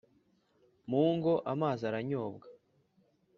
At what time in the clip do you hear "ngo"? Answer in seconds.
1.15-1.33